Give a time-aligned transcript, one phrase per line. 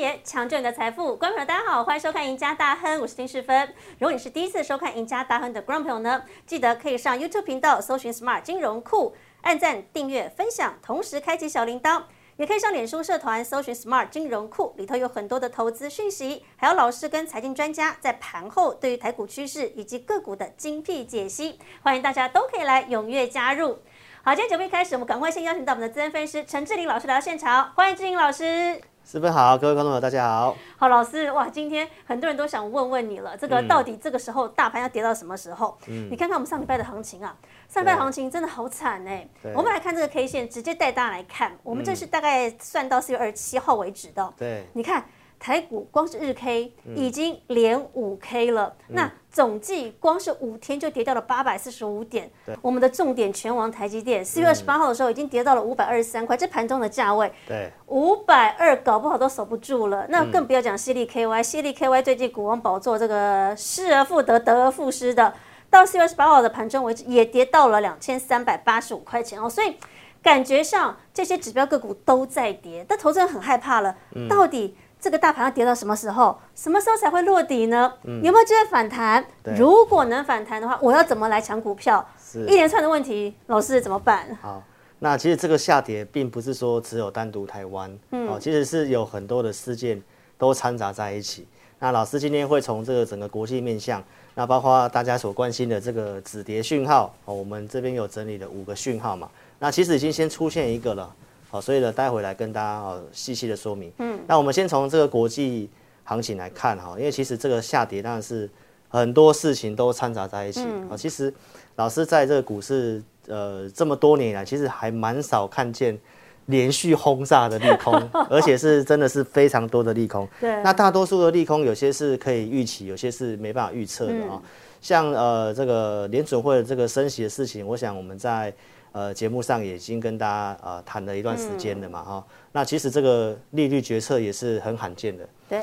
[0.00, 1.14] 转的视野，抢救你的财富。
[1.14, 3.74] 观众朋友，大家好，欢迎收看《赢家大亨》，我是丁世芬。
[3.98, 12.04] 如果你是第一次收看《赢家大亨》的观众朋友呢，记得可以上 YouTube 频道搜寻 Smart 金融库，按赞、订阅、分享，同时开启小铃铛。
[12.38, 23.80] 也可以上脸书社团搜寻 Smart 金融库，里头有很多的投资讯息，还有老师跟财经专家在盘后对于台股趋势以及个股的精辟解析，欢迎大家都可以来踊跃加入。
[24.22, 28.80] 好，今天节目一开始，我们赶快先邀请到我们的资深分析师陈志玲老师来到现场，欢迎志玲老师。
[29.02, 30.56] 四分好，各位观众朋友，大家好。
[30.76, 35.76] 好，老师，哇，今天很多人都想问问你了，这个到底这个时候大盘要跌到什么时候？
[35.88, 37.34] 嗯，你看看我们上礼拜的行情啊，
[37.68, 39.28] 上礼拜行情真的好惨哎。
[39.54, 44.32] 我们来看这个 K 线，直接带大家来看，我们这是大概算到四月二十七号为止的。
[44.36, 45.04] 对，你看。
[45.40, 52.30] 台股光是日 K 已经连五 K 了，那总计光是五天就跌掉了八百四十五点。
[52.60, 60.04] 我们的重点拳王台积电，四月二十八号的时候已经跌到了五百二十三块，这盘中的价位，对，五百二搞不好都守不住了。
[60.10, 65.32] 那更不要讲犀利 KY，犀利 KY 最近股王宝座这个失而复得，得而复失的，
[65.70, 69.76] 到四月二十八号的盘中为止也跌到了两千三百八十五块钱哦，所以
[70.22, 73.96] 感觉上这些指标个股都在跌，但投资人很害怕了，
[74.28, 74.76] 到底？
[75.00, 76.38] 这个大盘要跌到什么时候？
[76.54, 77.92] 什么时候才会落底呢？
[78.04, 79.24] 有没有机会反弹？
[79.56, 82.06] 如果能反弹的话，我要怎么来抢股票？
[82.34, 84.36] 一连串的问题，老师怎么办？
[84.42, 84.62] 好，
[84.98, 90.00] 那其实这个下跌并不是说只有单独台湾，嗯哦，其实是有很多的事件
[90.36, 91.48] 都掺杂在一起。
[91.78, 94.04] 那老师今天会从这个整个国际面向，
[94.34, 101.10] 那包括大家所关心的这个止跌讯号，哦，我们这边有整理了五个讯号嘛，那其实已经先出现一个了。
[101.50, 103.90] 好，所以呢，待会来跟大家哦细细的说明。
[103.98, 105.68] 嗯，那我们先从这个国际
[106.04, 108.48] 行情来看哈，因为其实这个下跌当然是
[108.88, 110.62] 很多事情都掺杂在一起。
[110.88, 111.34] 啊，其实
[111.74, 115.98] 老师在这个股市呃这么多年以来，其实还蛮少看见
[116.46, 117.92] 连续轰炸的利空，
[118.30, 120.28] 而且是真的是非常多的利空。
[120.40, 124.40] 对，那大多数的利空有些是可以预期，有些是没办法预测的啊。
[124.80, 128.54] 像呃这个联准会的这个升息的事情，我想我们在。
[128.92, 135.60] 呃，节目上已经跟大家呃谈了一段时间了嘛，哈，那其实这个利率决策也是很罕见的，对，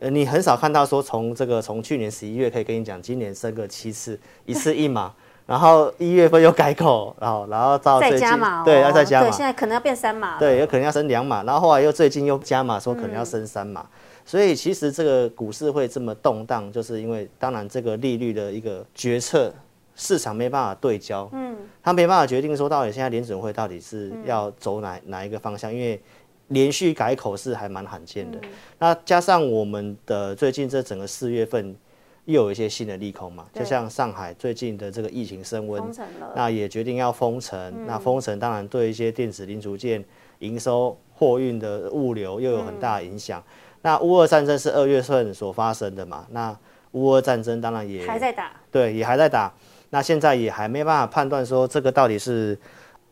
[0.00, 5.12] 呃，你很少看到说从这个从去年十一月可以跟你讲，今年升个七次，一次一码，
[5.46, 13.86] 然后一月份又改口，然后然后到再加码，对，要再加码，对现在可能要变三码，对，有可能要升两码，然后后来又最近又加码，说可能要升三码，
[14.24, 19.52] 所以其实这个股市会这么动荡，就是因为当然这个利率的一个决策。
[19.96, 26.00] 市场没办法对焦，嗯，他没办法决定说到底现在联准会到底是要走哪哪一个方向，因为
[26.48, 28.38] 连续改口是还蛮罕见的。
[28.78, 31.74] 那加上我们的最近这整个四月份
[32.26, 35.82] 又有一些新的利空嘛，就像上海最近的这个疫情升温，
[36.34, 37.86] 那也决定要封城。
[37.86, 40.04] 那封城当然对一些电子零组件
[40.40, 43.42] 营收、货运的物流又有很大的影响。
[43.82, 46.26] 那乌俄战争是二月份所发生的嘛？
[46.30, 46.56] 那
[46.92, 49.52] 乌俄战争当然也还在打，对，也还在打。
[49.90, 52.58] 那现在也还没办法判断说这个到底是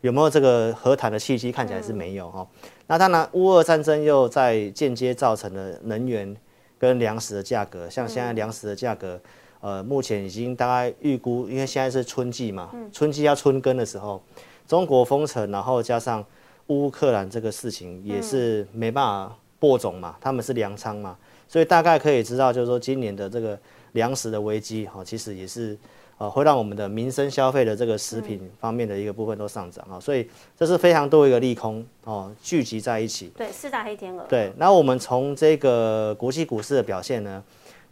[0.01, 2.45] 有没有这个和谈的契机，看起来是没有哈。
[2.87, 6.35] 那当然，乌俄战争又在间接造成了能源
[6.77, 9.17] 跟粮食的价格，像现在粮食的价格，
[9.61, 14.21] 呃，目前已经大概预估，因为现在是春季嘛，春季要春耕的时候，
[14.67, 16.23] 中国封城，然后加上
[16.67, 21.17] 乌克兰这个事情也是没办法播种嘛，他们是粮仓嘛，
[21.47, 23.57] 所以大概可以知道，就是说今年的这个
[23.93, 25.77] 粮食的危机哈，其实也是。
[26.23, 30.25] 呃，会让我们的民生消费的这个食品方面的一个部分都上涨啊，所以
[30.57, 33.29] 这是非常多一个利空哦聚集在一起。
[33.35, 34.23] 对，四大黑天鹅。
[34.29, 37.43] 对，那我们从这个国际股市的表现呢，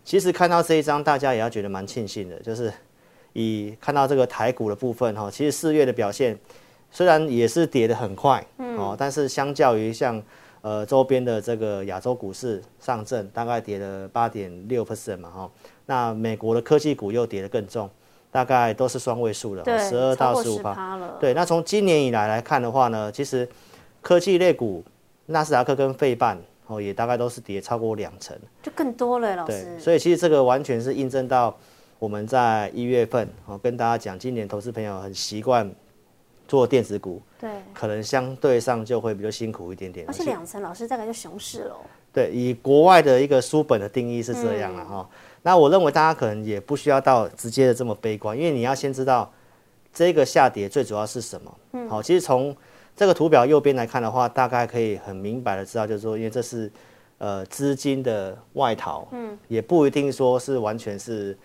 [0.06, 2.72] 其实看到这一张，大家也要觉得蛮庆幸的，就是
[3.34, 6.40] 以看到这个台股的部分哈，其实四月的表现
[6.90, 8.42] 虽然也是跌得很快
[8.78, 10.24] 哦，但是相较于像
[10.62, 15.51] 呃周边的这个亚洲股市上证大概跌了八点六 percent 嘛哈，
[15.86, 17.89] 那美国的科技股又跌得更重。
[18.31, 20.98] 大概都是双位数的，十二到十五趴。
[21.19, 23.48] 对，那从今年以来来看的话呢，其实
[24.01, 24.83] 科技类股
[25.25, 29.66] 纳斯达克跟费半哦，也大概都是跌超过两成，就更多了，老师。
[29.75, 31.56] 对，所以其实这个完全是印证到
[32.00, 35.69] 我们在一月份哦，跟大家讲，今年投资朋友很习惯
[36.48, 40.06] 做电子股，对，可能相对上就会比较辛苦一点点。
[40.07, 41.75] 而且两成，老师大概就熊市了。
[42.13, 45.10] 对，以国外的一个书本的定义是这样了哈。
[45.43, 49.31] 那我认为大家可能也不需要到直接的这么悲观，因为你要先知道
[49.93, 51.57] 这个下跌最主要是什么。
[51.73, 52.55] 嗯，好，其实从
[52.95, 56.71] 这个图表右边来看的话，大概可以很明白的知道，就是说，因为这是
[57.17, 61.35] 呃资金的外逃，嗯，也不一定说是完全是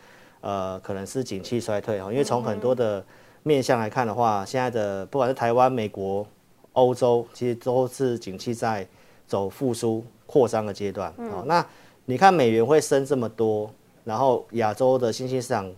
[0.40, 3.02] 呃可能是景气衰退哈，因为从很多的
[3.44, 6.26] 面向来看的话，现在的不管是台湾、美国、
[6.72, 8.86] 欧洲，其实都是景气在
[9.26, 11.10] 走复苏扩张的阶段。
[11.16, 11.64] 哦，那
[12.04, 13.70] 你看美元会升这么多，
[14.06, 15.68] 然后亚洲的新兴市场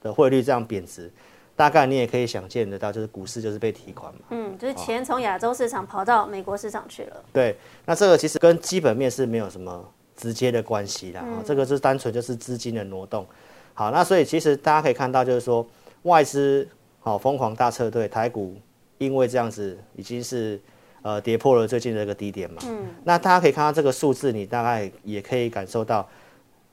[0.00, 1.12] 的汇率这样贬值，
[1.54, 4.20] 大概你也可以想见得到，就是股市就是被提款嘛。
[4.30, 7.22] 嗯，就是钱从亚洲市场跑到美国市场去了。
[7.34, 9.86] 对，那这个其实跟基本面是没有什么
[10.16, 13.26] 直接的关系的，哦，这个是单纯就是资金的挪动。
[13.74, 15.66] 好，那所以其实大家可以看到，就是说
[16.04, 16.66] 外资
[17.00, 18.56] 好疯狂大撤退，台股
[18.96, 20.58] 因为这样子已经是
[21.02, 22.62] 呃跌破了最近的这个低点嘛。
[22.64, 22.86] 嗯。
[23.04, 26.08] 那大家可以看到这个数字，你大概也可以感受到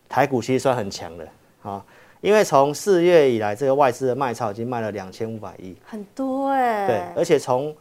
[0.09, 1.27] 台股其实算很强的
[1.63, 1.83] 啊，
[2.21, 6.87] 因为从四月以来，这个外资的卖超已经卖了两千五百亿，很多哎。
[6.87, 7.75] 对，而且从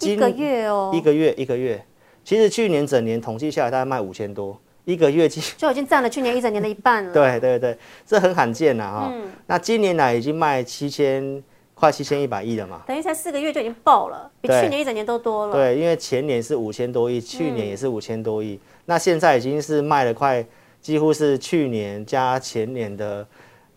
[0.00, 1.84] 一个月哦，一个月一个月，
[2.24, 4.58] 其实去年整年统计下来大概卖五千多。
[4.86, 7.10] 一个月就 就已经占了去年一整年的一半了。
[7.14, 7.74] 对对对，
[8.06, 9.12] 这很罕见呐哈。
[9.46, 11.42] 那今年来已经卖七千，
[11.72, 12.82] 快七千一百亿了嘛。
[12.86, 15.54] 等于才四个月就已经爆了，比去年一整年都多了。
[15.54, 20.44] 对，因为前年是五千多亿，去年也是五千多亿，那现在已经是卖了快，
[20.84, 23.26] 几乎是去年加前年的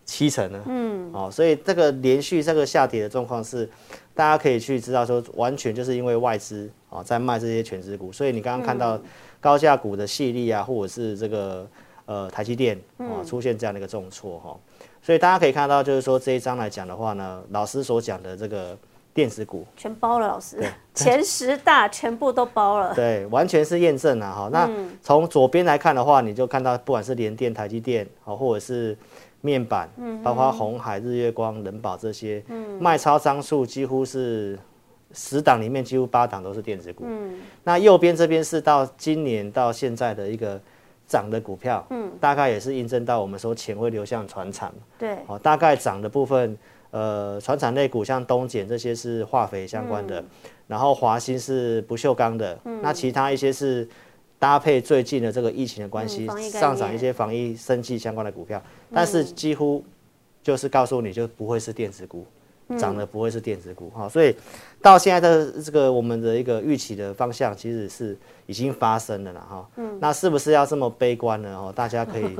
[0.04, 0.62] 七成呢。
[0.66, 3.68] 嗯，哦，所以这个连续这个下跌的状况是，
[4.14, 9.00] 大家可以去知道说，完全就是因为外资啊在卖这些全资股，所以你刚刚看到。
[9.40, 11.64] 高价股的系列啊，或者是这个
[12.06, 14.58] 呃台积电啊，出现这样的一个重挫哈，
[15.00, 18.76] 所以大家可以看到，就是说这一章来讲的话呢，老师所讲的这个
[19.12, 19.66] 电子股。
[19.76, 20.58] 全包了，老师。
[20.94, 24.48] 前十大全部都包了，对，完全是验证了哈。
[24.52, 24.68] 那
[25.02, 28.96] 从左边来看的话，你就看到不管是联电、台积电啊，或者是
[29.40, 32.80] 面板，嗯包括红海、日月光、人保这些，嗯。
[32.80, 34.58] 卖超张数几乎是。
[35.14, 40.60] 十档里面几乎八档都是电子股，嗯，那右边这边是到今年到现在的一个
[41.06, 46.54] 涨的股票，嗯，大概也是印证到我们说钱会流向船厂，对，哦，大概涨的部分，
[46.90, 50.24] 呃，船厂类股像东碱这些是化肥相关的，
[50.66, 53.88] 然后华兴是不锈钢的，那其他一些是
[54.38, 58.62] 搭配最近的这个疫情的关系上涨一些防疫生计相关的股票，
[58.92, 59.84] 但是几乎
[60.42, 62.26] 就是告诉你就不会是电子股。
[62.76, 64.36] 涨的不会是电子股哈，所以
[64.82, 68.14] 到现在的这个我们的一个预期的方向其实是
[68.44, 69.66] 已经发生了了哈。
[69.76, 71.56] 嗯，那是不是要这么悲观呢？
[71.56, 72.36] 哦，大家可以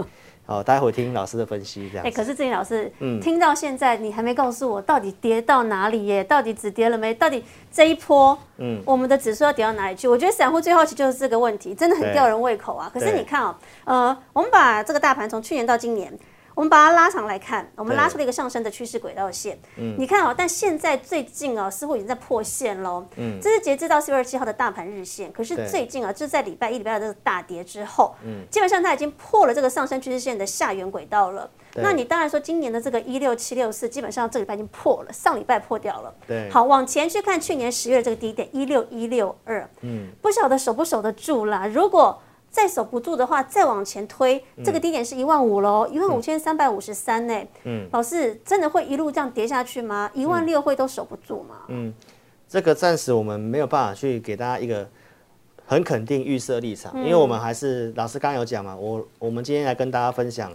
[0.48, 2.06] 哦，待会听老师的分析这样。
[2.06, 6.24] 哎，可是志颖老师，嗯，听到现在你还没告诉我到底跌到哪里耶？
[6.24, 7.12] 到底止跌了没？
[7.12, 10.08] 到底这一波，嗯，我们的指数要跌到哪里去？
[10.08, 12.90] 我觉得散户最好奇就是这个问题，真的很吊人胃口啊。
[12.92, 13.54] 可是你看哦，
[13.84, 16.10] 呃，我们把这个大盘从去年到今年。
[16.58, 19.56] 我们把它拉长来看，我们拉出了一个上升的趋势轨道线。
[19.76, 23.06] 嗯，你看哦，但现在最近啊，似乎已经在破线喽。
[23.14, 25.32] 嗯，这是截至到四月二十七号的大盘日线。
[25.32, 31.49] 可是最近啊，就是在礼拜一、礼拜二这个大跌之后，嗯，基本上它已经破了这个上升趋势线的下缘轨道了。
[31.75, 36.12] 那你当然说，今年的这个一六七六四，基本上这礼拜已经破了，上礼拜破掉了。
[36.26, 41.69] 对，好，往前去看去年十月这个低点一六一六二，嗯，不晓得守不守得住啦。
[41.69, 47.34] 如果再守不住的话，再往前推，这个低点是一万五喽，一万五千三百五十三呢。
[47.64, 50.10] 嗯，老师真的会一路这样跌下去吗？
[50.14, 51.56] 一万六会都守不住吗？
[51.68, 51.92] 嗯，
[52.48, 54.88] 这个暂时我们没有办法去给大家一个
[55.66, 60.50] 很肯定预设立场，因为我们还是老师刚刚有讲嘛，我我们今天来跟大家分享，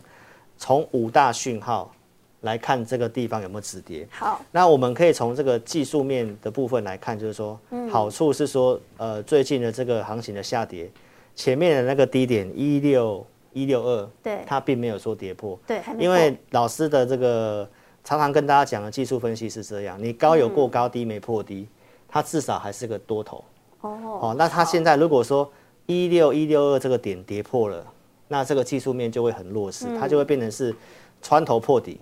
[0.57, 1.93] 从五大讯号
[2.41, 4.05] 来看这个地方有没有止跌。
[4.11, 7.57] 好，那我们可以从这个技术面的部分来看，就是说，
[7.89, 10.91] 好处是说，呃，最近的这个行情的下跌。
[11.35, 17.67] 前面的那个低点一六一六二，对，它并没有说跌破，对，因为老师的这个
[18.03, 21.67] 常常跟大家讲的技术分析是这样，你高有过高，低没破低，
[22.07, 23.43] 它至少还是个多头。
[23.81, 25.51] 哦，哦，那它现在如果说
[25.85, 27.85] 一六一六二这个点跌破了，
[28.27, 30.75] 那这个技术面就会很弱势，它就会变成是
[31.21, 31.99] 穿头破底，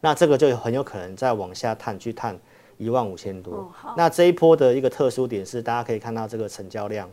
[0.00, 2.38] 那这个就很有可能再往下探去探
[2.78, 3.70] 一万五千多。
[3.96, 7.08] 那这一波的一个特殊点是，大家可以看到这个成交量。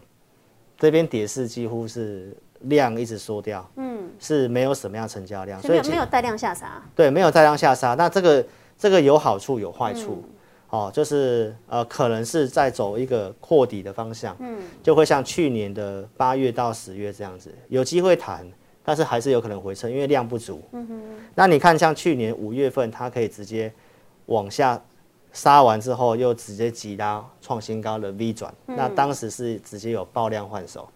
[0.78, 6.82] 这边跌势几乎是量一直缩掉，嗯，是没有什么样成交量，所以没有带量下杀。
[6.96, 7.94] 对，没有带量下杀。
[7.96, 8.46] 那这个
[8.78, 10.24] 这个有好处有坏处，
[10.70, 18.48] 哦，就是呃，可能是在走一个扩底的方向，嗯，就会像去年的八月到十月这样子，有机会弹，
[18.84, 20.62] 但是还是有可能回撤，因为量不足。
[20.74, 21.02] 嗯哼。
[21.36, 23.72] 那你看，像去年五月份，它可以直接
[24.28, 24.82] 往下。
[25.38, 30.90] 杀完之后又直接急拉创新高的 V 转，那当时是直接有爆量换手，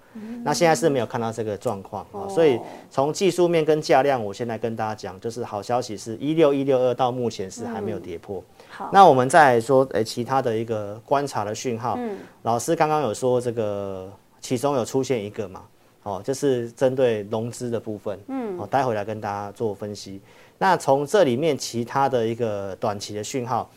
[0.44, 8.44] 那现在是没有看到这个状况啊，所以从技术面跟价量，我现在跟大家讲，就是好消息是一六一六二到目前是还没有跌破。
[8.72, 12.00] 好，那我们再来说，诶，其他的一个观察的讯号，
[12.42, 15.62] 老师刚刚有说这个其中有出现一个嘛，
[16.02, 20.20] 哦，就是针对融资的部分，嗯，哦，待会来跟大家做分析。
[20.58, 23.70] 那从这里面其他的一个短期的讯号。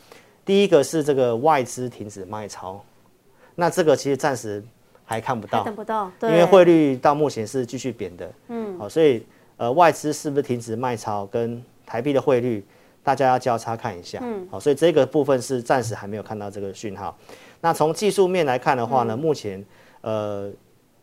[0.45, 2.85] 第一个是这个外资停止卖超，
[3.55, 4.63] 那这个其实暂时
[5.05, 9.25] 还看不到，还等不到，因为汇率到目前是继续贬的，嗯，好，所以
[9.57, 12.63] 呃外资是不是停止卖超，跟台币的汇率，
[13.03, 17.17] 大家要交叉看一下，嗯，好，所以这个部分是暂时还没有看到这个讯号。
[17.63, 19.65] 那从技术面来看的话呢，目前
[20.03, 20.51] 呃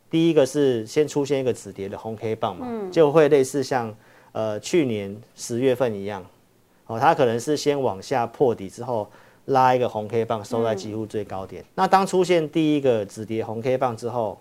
[0.09, 3.91] 第一个是先出现一个止跌的红 K 棒嘛，就会类似像
[4.33, 6.23] 呃去年十月份一样，
[6.85, 9.09] 哦，它可能是先往下破底之后。
[9.45, 14.39] 拉一个红 K 棒收在几乎最高点，那当出现第一个止跌红 K 棒之后，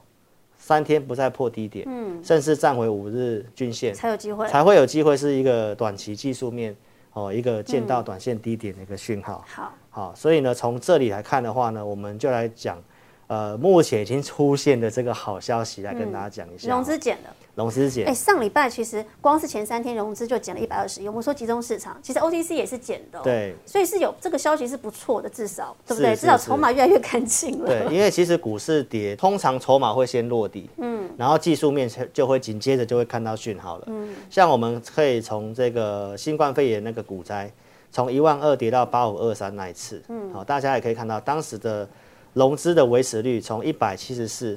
[0.58, 6.76] 三天不再破低点，嗯，甚至站回五日均线才有机会，才会有机会是一个短期技术面
[7.12, 9.44] 哦，一个见到短线低点的一个讯号。
[9.48, 12.82] 好，好，所以呢，从这里来看的话呢，我们就来讲。
[13.30, 18.04] 呃，目前已经出现的这个好消息来跟大家讲一下，融资减了，融资减。
[18.04, 21.06] 哎，上礼拜其实光是前三天融资就减了一百二十亿。
[21.06, 26.16] 我们说集中市场，其实 OTC 也是减的，对，所以是有这个消息是不错的，至少对不对？
[26.16, 27.68] 至少筹码越来越干净了。
[27.68, 37.48] 对，因为其实股市跌，通常筹码会先落地，嗯，然后技术面就会紧接着就会看到讯号了，嗯，像我们可以从这个新冠肺炎那个股灾，
[37.92, 41.88] 从一万二跌到八五二三那一次，嗯，好，大家也可以看到当时的。
[42.34, 44.56] 融资的维持率从一百七十四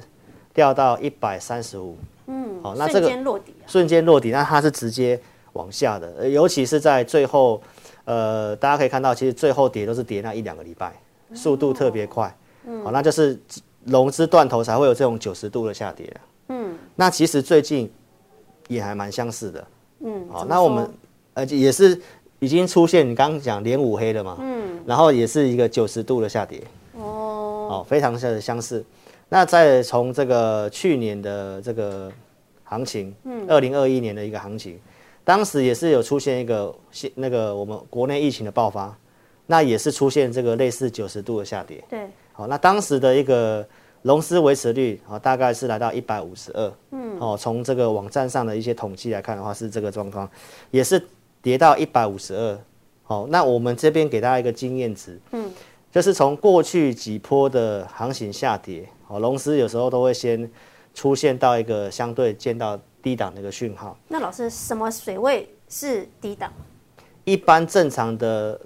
[0.52, 5.20] 掉到一百三十五，嗯，好，那这个瞬间落底，瞬间落底，那它是直接
[5.54, 7.60] 往下的，尤其是在最后，
[8.04, 10.92] 呃，大家可以看到，其实最后跌都是跌那一两个礼拜，
[11.34, 12.32] 速度特别快，
[12.66, 13.36] 嗯，好，那就是
[13.84, 16.16] 融资断头才会有这种九十度的下跌，
[16.48, 17.90] 嗯，那其实最近
[18.68, 19.66] 也还蛮相似的，
[20.00, 20.88] 嗯，好，那我们
[21.34, 22.00] 呃也是
[22.38, 26.62] 已经出现你刚刚讲连五黑了嘛，嗯，然后也是一个九十度的下跌。
[27.68, 28.84] 哦，非常的相似。
[29.28, 32.12] 那再从这个去年的这个
[32.62, 34.78] 行情，嗯，二零二一年的一个行情，
[35.24, 36.72] 当时也是有出现一个
[37.14, 38.96] 那个我们国内疫情的爆发，
[39.46, 41.82] 那也是出现这个类似九十度的下跌。
[41.88, 43.66] 对，好，那当时的一个
[44.02, 46.72] 融资维持率啊，大概是来到一百五十二。
[46.92, 50.28] 嗯，哦，从这个网站上的一些统计来看的话，是这个状况，
[50.70, 51.02] 也是
[51.42, 52.58] 跌到一百五十二。
[53.02, 55.18] 好，那我们这边给大家一个经验值。
[55.32, 55.50] 嗯。
[55.94, 60.50] 就是从过去几波的行情下跌，哦，龙狮有时候都会先
[60.92, 63.96] 出现到一个相对见到低档的一个讯号。
[64.08, 66.52] 那老师，什么水位是低档？
[67.22, 68.60] 一般正常的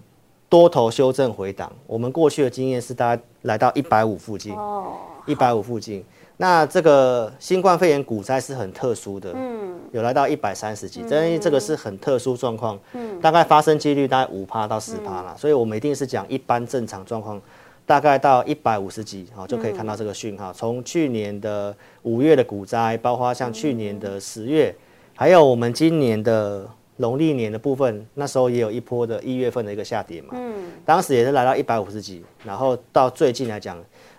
[0.48, 4.54] 多头修正回档，我们过去的经验是大概来到一百五附近。
[4.54, 4.94] 哦，
[5.26, 6.02] 一百五附近。
[6.40, 17.42] 那这个新冠肺炎股灾是很特殊的，嗯，有来到一百三十几，因为这个是很特殊状况，嗯，大概发生几率大概五趴到十趴啦，所以我们一定是讲一般正常状况，
[17.84, 20.52] 大概到一百五十几，好就可以看到这个讯号。
[20.52, 24.72] 从去年的五月的股灾，包括像去年的十月，
[25.16, 26.64] 还有我们今年的
[26.98, 33.76] 农历年的部分，那时候也有一波的一月份的一个下跌嘛，嗯，当时也是来到一百五十几，然后到最近来讲。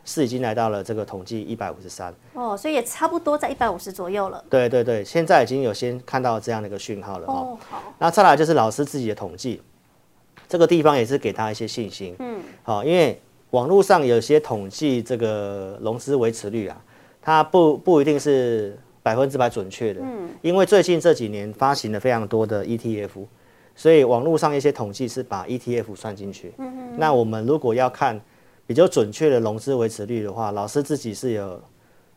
[0.09, 4.43] 是已经来到了这个统计一百五十三哦，所以也差不多在一百五十左右了。
[4.49, 7.55] 对对对，现在已经有先看到这样的一个讯号了哦。
[7.69, 9.61] 好，那再来就是老师自己的统计，
[10.47, 12.15] 这个地方也是给他一些信心。
[12.17, 16.81] 嗯，好，因为网络上有些统计这个融资维持率啊，
[17.21, 20.01] 它不不一定是百分之百准确的。
[20.03, 23.27] 嗯，因为最近这几年发行了非常多的 ETF，
[23.75, 26.51] 所以网络上一些统计是把 ETF 算进去。
[26.57, 28.19] 嗯嗯，那我们如果要看。
[28.69, 31.59] 比较准确的融资维持率的话，老师自己是有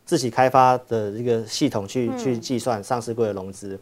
[0.04, 3.80] 自己开发的一个系统去去计算上市柜的融资。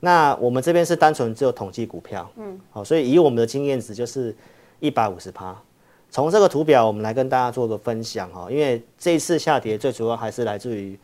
[0.00, 4.34] 那我们这边是单纯只有统计股票，嗯，好，所以以我们的经验值就是
[4.80, 5.56] 一百五十趴。
[6.10, 10.98] 从这个图表，我们来跟大家做个分享哈，因为这一次下跌最主要还是来自于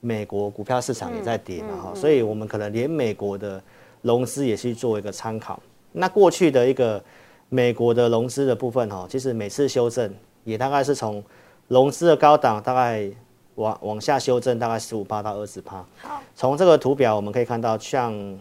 [0.00, 3.62] 美国股票市场也在跌嘛哈，所以我们可能连美国的
[4.02, 5.58] 融资也去做一个参考。
[5.92, 7.02] 那过去的一个
[7.48, 10.12] 美国的融资的部分哈，其实每次修正。
[10.44, 11.22] 也大概是从
[11.68, 13.08] 融资的高档，大概
[13.54, 15.84] 往往下修正，大概十五趴到二十趴。
[16.00, 18.38] 好，从这个图表我们可以看到，像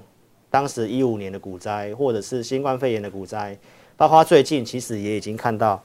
[0.50, 3.58] 当时一五年的股灾，或者是新冠肺炎的股灾，
[3.98, 5.82] 包括最近其实也已经看到，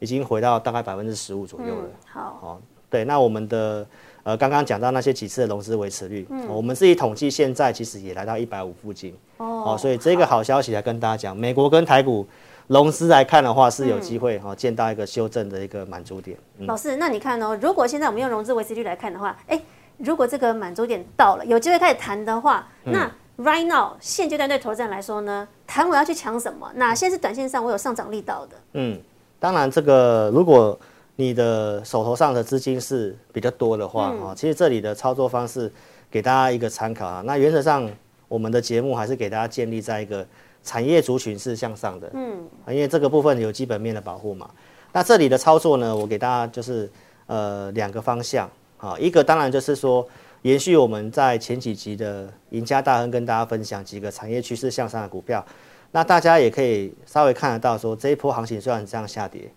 [0.00, 1.88] 已经回到大概百分之十五左右了。
[2.06, 3.86] 好，哦，对，那我们的
[4.24, 9.16] 呃刚刚讲到那些几次的融资维持率，我们自己统计，现在其实也来到一百五附近。
[9.36, 12.26] 哦，所以这个好消息来跟大家讲，美国跟台股。
[12.72, 16.38] 融资来看的话，是有机会哈见到一个修正的一个满足点。
[16.60, 19.60] 老师，那你看哦，如果现在我们用融资维持率来看的话，哎，
[19.98, 26.70] 如果这个满足点到了，有机会开始谈的话，那 right now 现阶段对投资人来说呢，谈我要去抢什么？
[26.76, 28.56] 哪些是短线上我有上涨力道的？
[28.72, 28.98] 嗯，
[29.38, 30.78] 当然这个如果
[31.16, 35.70] 你的手头上的资金是比较多的话，哈，其实这里的操作方式
[36.10, 37.22] 给大家一个参考啊。
[37.26, 37.86] 那原则上
[38.28, 40.26] 我们的节目还是给大家建立在一个。
[40.62, 44.48] 产业族群是向上的，嗯，因为这个部分有基本面的保护嘛。
[44.92, 46.90] 那这里的操作呢，我给大家就是
[47.26, 50.06] 呃两个方向，啊，一个当然就是说
[50.42, 55.44] 延续我们在前几集的赢家大亨跟大家分享几个产业趋势向上的股票，
[55.92, 59.50] 那大家也可以稍微看得到说这一波行情虽然这样下跌，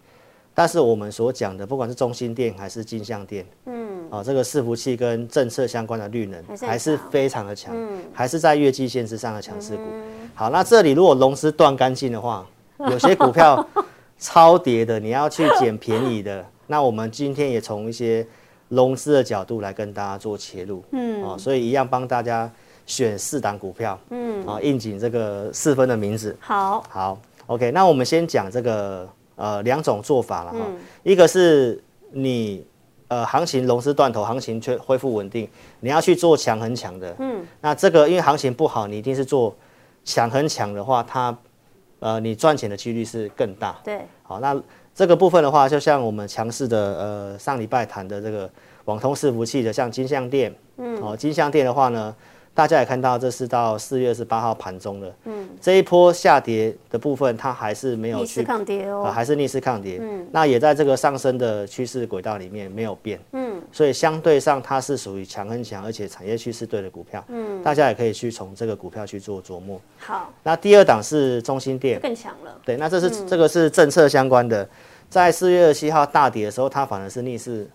[0.54, 7.76] 但是我们所讲的不管是中心店还是金像店，嗯，哦，这个伺服器跟政策相关的绿能还是非常的强，
[8.14, 9.84] 还是在月季线之上的强势股。
[10.34, 12.46] 好，那这里如果龙丝断干净的话，
[12.78, 13.66] 有些股票
[14.20, 16.46] 超跌的，你要去捡便宜的。
[16.68, 18.26] 那我们今天也从一些
[18.70, 22.52] 龙丝的角度来跟大家做切入，嗯，哦，所以一样帮大家
[22.86, 26.36] 选四档股票，嗯，啊，应景这个四分的名字。
[26.40, 30.60] 好，好，OK，那我们先讲这个呃两种做法了哈，
[31.04, 31.80] 一个是
[32.12, 32.66] 你
[33.16, 35.48] 呃行情龙丝断头，行情却恢复稳定，
[35.80, 39.56] 你要去做强很强的，嗯，那这个因为行情不好，你一定是做
[40.04, 41.38] 强很强的话，它
[42.00, 43.80] 呃你赚钱的几率是更大。
[43.86, 44.62] 对，好，那
[44.94, 48.50] 这个部分的话，就像我们强势的呃上礼拜谈的这个
[48.86, 52.14] 网通伺服器的，像金像店，嗯，哦，金像店的话呢，
[52.56, 59.04] 大家也看到这是到四月二十八号盘中的，嗯，这一波下跌的部分，它还是没有逆势去抗跌哦。
[59.04, 69.78] 啊，，还是逆势抗跌，嗯，那也在这个上升的趋势轨道里面没有变，嗯，所以相对上它是属于强很强，而且产业趋势对的股票，嗯，大家也可以去从这个股票去做琢磨。
[70.00, 74.66] 好，那第二档是中心店，更强了，对，那这是、这个是政策相关的，
[75.10, 77.68] 在四月二十七号大跌的时候，它反而是逆势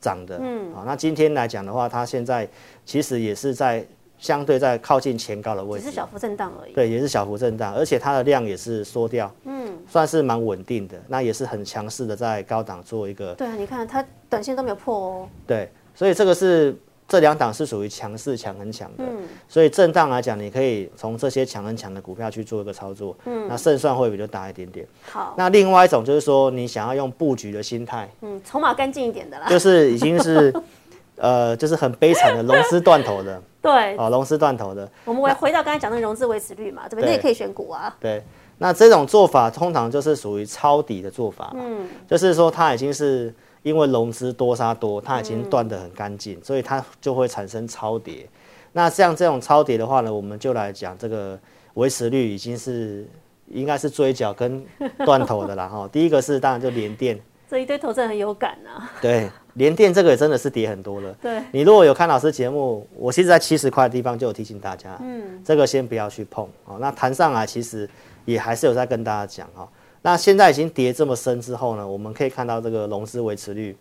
[0.00, 0.40] 涨的。
[0.42, 2.48] 嗯，好，那今天来讲的话，它现在
[2.84, 3.86] 其实也是在
[4.24, 6.72] 相对在靠近前高的位置，只是小幅震荡而已。
[6.72, 10.96] 对，也是小幅震荡，而且它的量也是缩掉，嗯，算是蛮稳定的。
[11.08, 15.28] 那也是很强势的在高档做一个对啊，你看它短线都没有破哦。
[15.46, 16.74] 对，所以这个是
[17.06, 24.86] 这两档是属于强势强很强的，嗯所以震荡来讲，你可以从这些强很强的股票去做一个操作，嗯，那胜算会比较大一点点。
[25.02, 29.46] 好，那另外一种就是说，你想要用布局的心态，嗯，筹码干净一点的啦。
[29.50, 30.50] 就是已经是
[31.16, 37.06] 呃，就是很悲惨的龙丝断头的 对，哦，龙丝断头的，我们回回到刚才讲的融资维持率嘛，对不对？
[37.06, 37.96] 那也可以选股啊。
[38.00, 38.22] 对。
[38.58, 48.28] 那这种做法通常就是属于抄底的做法，嗯，就是说它已经是因为融资多杀多，它已经断得很干净，所以它就会产生超跌。
[48.70, 51.36] 那像这种超跌的话呢，我们就来讲这个
[51.74, 53.04] 维持率已经是
[53.48, 54.64] 应该是追缴跟
[55.04, 55.88] 断头的啦哈。
[55.90, 58.88] 第一个是当然就连电， 这一堆投资人很有感啊。
[59.02, 61.12] 对，连电这个也真的是跌很多了。
[61.20, 66.76] 对，你如果有看老师节目，我其实在七十块的地方就有提醒大家，嗯，这个先不要去碰哦。
[66.80, 67.88] 那弹上来其实
[68.24, 69.68] 也还是有在跟大家讲哈。
[70.02, 73.74] 那现在已经跌这么深之后呢，我们可以看到这个融资维持率，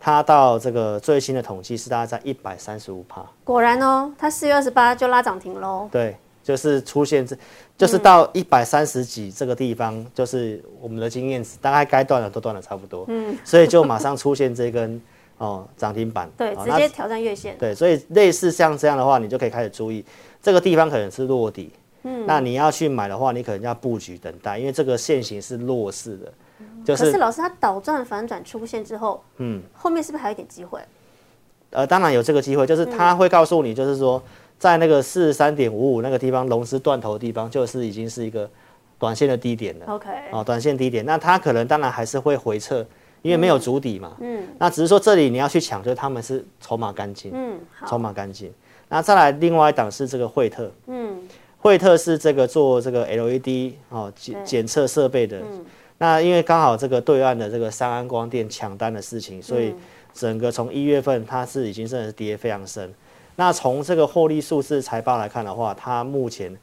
[0.00, 5.88] 它到这个最新的统计是大概在一百三十五帕，果然哦，它四月二十八就拉涨停喽。
[5.92, 7.36] 对，就是出现这，
[7.76, 15.00] 就是到一百三十几这个地方，就是我们的经验值，大概该断的都断的差不多，嗯，所以就马上出现这根
[15.38, 17.56] 哦涨停板，对，哦直接挑战月线。
[17.58, 20.04] 对，所以类似像这样的话，你就可以开始注意
[20.42, 21.70] 这个地方可能是落底。
[22.02, 26.32] 嗯，那你要去买的话，你可能要布局等待，因为这个线型是弱势的，
[26.82, 30.80] 就是可是老师，它倒转反转出现之后，嗯，后面是不是还有一点机会？
[31.68, 34.20] 呃，当然有这个机会，就是他会告诉你，就是说
[34.60, 38.48] 在那个四十三点五五那个地方，龙丝断头的地方，就是已经是一个
[38.98, 39.86] 短线的低点了。
[39.86, 42.84] OK，哦，短线低点，那它可能当然还是会回撤，
[43.22, 44.14] 因为没有足底嘛。
[44.20, 47.32] 嗯，那只是说这里你要去抢，就是他们是筹码干净。
[47.34, 48.52] 嗯，筹好，码干净。
[48.90, 51.22] 那再来另外一档是这个惠特，嗯，
[51.56, 55.40] 惠特是这个做这个 LED 哦检对检测设备的。
[55.96, 59.74] 那因为刚好这个对岸的这个三安光电抢单的事情，所以
[60.12, 62.92] 整个从一月份它是已经真的是跌非常深。
[63.40, 66.54] 那从这个获利数字财报来看的话，它目前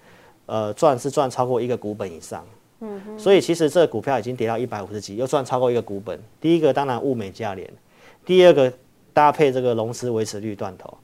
[0.46, 2.46] 呃赚是赚超过一个股本以上。
[2.82, 6.22] 嗯，所以其实这个股票已经跌到一百五十几，又赚超过一个股本。
[6.40, 7.68] 第一个当然物美价廉，
[8.24, 8.72] 第二个
[9.12, 10.96] 搭配这个龙丝维持率断头，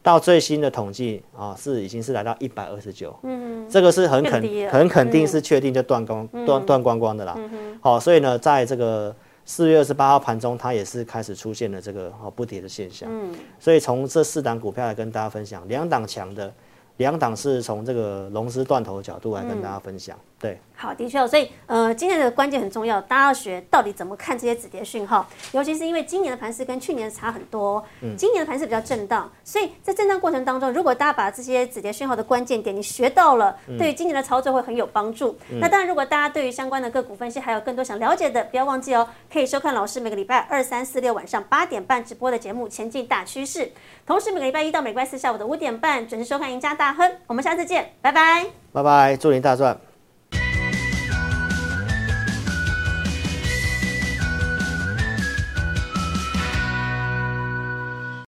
[0.00, 7.36] 到最新的统计啊、是已经是来到一百二十九，嗯，这个是很肯很肯定是确定就断光断断光光的啦，
[7.80, 9.12] 好、所以呢，在这个
[9.48, 16.52] 四月二十八号盘中，它也是开始出现了这个哦不跌的现象，嗯，所以从这四档股票来跟大家分享，两档强的，
[16.96, 20.58] 两档是从这个龙狮断头的角度来跟大家分享，对。
[20.78, 35.38] 好，的确哦，所以呃，今天的关键很重要，大家要学到底怎么看这些止跌讯号，尤其是因为今年的盘势跟去年差很多哦，今年的盘势比较震荡，所以在震荡过程当中，如果大家把这些止跌讯号的关键点你学到了，对于今年的操作会很有帮助。
[35.48, 43.60] 那当然，如果大家对于相关的个股分析还有更多想了解的，不要忘记哦，可以收看老师每个礼拜二、三、四、六晚上八点半直播的节目《前进大趋势》，
[44.06, 48.44] 同时每个礼拜一到每个礼拜四下午的五点半准时收看《赢家大亨》，我们下次见，拜拜。
[48.74, 49.85] 拜拜，祝您大赚！